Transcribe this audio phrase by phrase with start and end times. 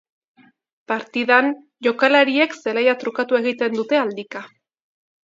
[0.91, 1.51] Partidan,
[1.87, 4.43] jokalariek zelaia trukatu egiten dute aldika.